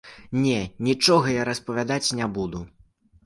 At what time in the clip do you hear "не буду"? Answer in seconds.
2.21-2.65